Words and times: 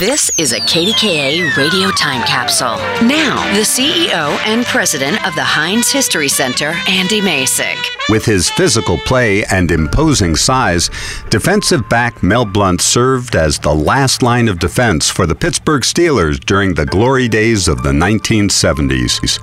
This 0.00 0.28
is 0.40 0.52
a 0.52 0.58
KDKA 0.58 1.56
radio 1.56 1.88
time 1.92 2.26
capsule. 2.26 2.78
Now, 3.06 3.44
the 3.54 3.60
CEO 3.60 4.36
and 4.44 4.66
president 4.66 5.24
of 5.24 5.36
the 5.36 5.44
Heinz 5.44 5.92
History 5.92 6.28
Center, 6.28 6.74
Andy 6.88 7.20
Masich. 7.20 7.78
With 8.08 8.24
his 8.24 8.50
physical 8.50 8.98
play 8.98 9.44
and 9.44 9.70
imposing 9.70 10.34
size, 10.34 10.90
defensive 11.30 11.88
back 11.88 12.24
Mel 12.24 12.44
Blount 12.44 12.80
served 12.80 13.36
as 13.36 13.60
the 13.60 13.72
last 13.72 14.20
line 14.20 14.48
of 14.48 14.58
defense 14.58 15.08
for 15.08 15.26
the 15.26 15.34
Pittsburgh 15.36 15.82
Steelers 15.82 16.40
during 16.40 16.74
the 16.74 16.86
glory 16.86 17.28
days 17.28 17.68
of 17.68 17.84
the 17.84 17.92
1970s. 17.92 19.38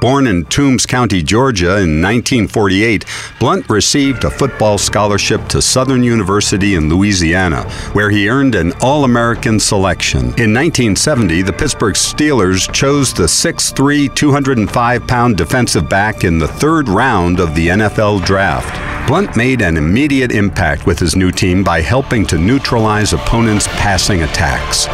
Born 0.00 0.28
in 0.28 0.44
Toombs 0.44 0.86
County, 0.86 1.24
Georgia 1.24 1.78
in 1.78 2.00
1948, 2.00 3.04
Blount 3.40 3.68
received 3.68 4.22
a 4.22 4.30
football 4.30 4.78
scholarship 4.78 5.48
to 5.48 5.60
Southern 5.60 6.04
University 6.04 6.76
in 6.76 6.88
Louisiana, 6.88 7.68
where 7.94 8.08
he 8.08 8.28
earned 8.28 8.54
an 8.54 8.72
All 8.80 9.02
American 9.02 9.58
selection. 9.58 10.20
In 10.20 10.54
1970, 10.54 11.42
the 11.42 11.52
Pittsburgh 11.52 11.94
Steelers 11.94 12.72
chose 12.72 13.12
the 13.12 13.24
6'3, 13.24 14.14
205 14.14 15.06
pound 15.08 15.36
defensive 15.36 15.88
back 15.88 16.22
in 16.22 16.38
the 16.38 16.46
third 16.48 16.88
round 16.88 17.40
of 17.40 17.56
the 17.56 17.68
NFL 17.68 18.24
Draft. 18.24 19.08
Blount 19.08 19.36
made 19.36 19.62
an 19.62 19.76
immediate 19.76 20.30
impact 20.30 20.86
with 20.86 21.00
his 21.00 21.16
new 21.16 21.32
team 21.32 21.64
by 21.64 21.80
helping 21.80 22.24
to 22.26 22.38
neutralize 22.38 23.12
opponents' 23.14 23.66
passing 23.68 24.22
attacks. 24.22 24.86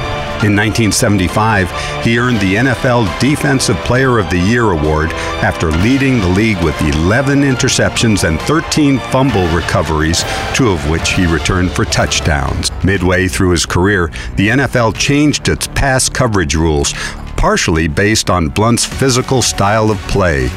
In 0.42 0.54
1975, 0.54 1.70
he 2.02 2.18
earned 2.18 2.40
the 2.40 2.56
NFL 2.56 3.18
Defensive 3.18 3.76
Player 3.78 4.18
of 4.18 4.28
the 4.28 4.38
Year 4.38 4.72
award 4.72 5.12
after 5.42 5.70
leading 5.70 6.20
the 6.20 6.28
league 6.28 6.62
with 6.62 6.78
11 6.82 7.42
interceptions 7.42 8.28
and 8.28 8.38
13 8.42 8.98
fumble 9.10 9.46
recoveries, 9.48 10.24
two 10.52 10.70
of 10.70 10.90
which 10.90 11.12
he 11.12 11.26
returned 11.26 11.70
for 11.70 11.84
touchdowns. 11.84 12.70
Midway 12.84 13.28
through 13.28 13.50
his 13.50 13.64
career, 13.64 14.08
the 14.36 14.48
NFL 14.48 14.96
changed 14.96 15.48
its 15.48 15.66
pass 15.68 16.08
coverage 16.08 16.54
rules, 16.54 16.92
partially 17.36 17.88
based 17.88 18.28
on 18.28 18.48
Blount's 18.48 18.84
physical 18.84 19.40
style 19.40 19.90
of 19.90 19.98
play. 20.08 20.50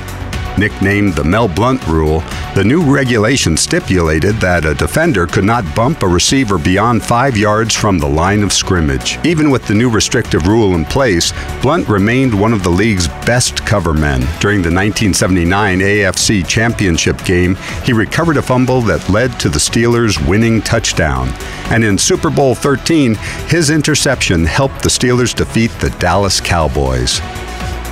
Nicknamed 0.58 1.14
the 1.14 1.24
Mel 1.24 1.48
Blount 1.48 1.86
Rule, 1.88 2.22
the 2.56 2.64
new 2.64 2.82
regulation 2.82 3.56
stipulated 3.56 4.36
that 4.38 4.66
a 4.66 4.74
defender 4.74 5.28
could 5.28 5.44
not 5.44 5.76
bump 5.76 6.02
a 6.02 6.08
receiver 6.08 6.58
beyond 6.58 7.04
five 7.04 7.38
yards 7.38 7.76
from 7.76 8.00
the 8.00 8.08
line 8.08 8.42
of 8.42 8.52
scrimmage. 8.52 9.20
Even 9.24 9.52
with 9.52 9.68
the 9.68 9.76
new 9.76 9.88
restrictive 9.88 10.48
rule 10.48 10.74
in 10.74 10.84
place, 10.84 11.32
Blount 11.62 11.88
remained 11.88 12.34
one 12.34 12.54
of 12.54 12.64
the 12.64 12.72
league's 12.72 13.08
best 13.08 13.66
cover 13.68 13.94
men. 13.94 14.22
During 14.40 14.64
the 14.64 14.74
1979 14.74 15.80
AFC 15.80 16.48
Championship 16.48 17.24
game, 17.24 17.56
he 17.84 17.94
recovered 17.94 18.38
a 18.38 18.42
fumble 18.42 18.82
that 18.82 19.08
led 19.10 19.40
to 19.40 19.50
the 19.50 19.60
Steelers' 19.60 20.18
winning 20.28 20.62
touchdown. 20.62 21.30
And 21.70 21.84
in 21.84 22.00
Super 22.00 22.32
Bowl 22.32 22.56
13, 22.56 23.14
his 23.48 23.70
interception 23.70 24.44
helped 24.46 24.82
the 24.82 24.90
Steelers 24.90 25.36
defeat 25.36 25.70
the 25.80 25.92
Dallas 26.00 26.42
Cowboys. 26.42 27.22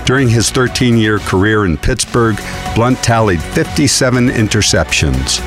During 0.06 0.30
his 0.30 0.52
13 0.52 0.98
year 0.98 1.18
career 1.20 1.66
in 1.66 1.78
Pittsburgh, 1.78 2.38
Blount 2.76 2.98
tallied 3.04 3.42
57 3.42 4.30
interceptions. 4.30 5.40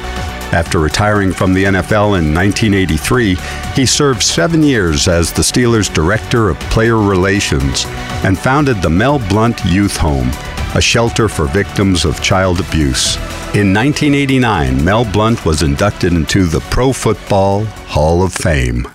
After 0.53 0.81
retiring 0.81 1.33
from 1.33 1.53
the 1.53 1.65
NFL 1.65 2.19
in 2.19 2.35
1983, 2.35 3.37
he 3.75 3.87
served 3.87 4.23
seven 4.23 4.63
years 4.63 5.07
as 5.07 5.33
the 5.33 5.43
Steelers' 5.43 5.93
Director 5.93 6.49
of 6.49 6.59
Player 6.71 6.97
Relations 6.97 7.85
and 8.25 8.37
founded 8.37 8.83
the 8.83 8.91
Mel 8.91 9.19
Blount 9.29 9.65
Youth 9.65 9.97
Home, 9.99 10.31
a 10.75 10.81
shelter 10.81 11.29
for 11.29 11.47
victims 11.47 12.05
of 12.05 12.23
child 12.23 12.61
abuse. 12.61 13.17
In 13.55 13.73
1989, 13.73 14.83
Mel 14.83 15.05
Blount 15.05 15.45
was 15.45 15.63
inducted 15.63 16.13
into 16.15 16.47
the 16.47 16.61
Pro 16.71 16.93
Football 16.93 17.65
Hall 17.65 18.23
of 18.23 18.33
Fame. 18.33 18.89